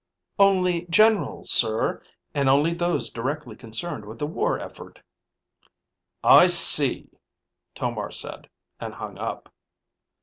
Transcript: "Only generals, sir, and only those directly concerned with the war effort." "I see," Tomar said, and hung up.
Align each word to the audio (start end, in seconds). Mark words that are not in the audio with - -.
"Only 0.39 0.87
generals, 0.89 1.51
sir, 1.51 2.01
and 2.33 2.49
only 2.49 2.73
those 2.73 3.11
directly 3.11 3.55
concerned 3.55 4.03
with 4.03 4.17
the 4.17 4.25
war 4.25 4.57
effort." 4.59 4.99
"I 6.23 6.47
see," 6.47 7.11
Tomar 7.75 8.09
said, 8.09 8.49
and 8.79 8.95
hung 8.95 9.19
up. 9.19 9.53